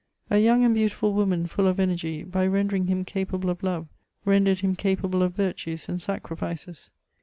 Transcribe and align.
A 0.31 0.39
young 0.39 0.63
and 0.63 0.73
beautiful 0.73 1.13
woman, 1.13 1.45
full 1.45 1.67
of 1.67 1.79
energy, 1.79 2.23
by 2.23 2.47
rendering 2.47 2.87
him 2.87 3.05
capable 3.05 3.51
of 3.51 3.61
love 3.61 3.87
rendered 4.25 4.61
him 4.61 4.75
capable 4.75 5.21
of 5.21 5.37
yu*tues 5.37 5.87
and 5.87 6.01
sacri 6.01 6.35
fices. 6.35 6.89